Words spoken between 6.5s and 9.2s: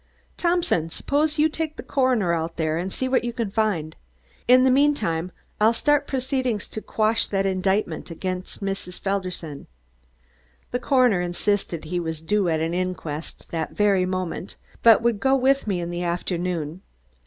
to quash that indictment against Mrs.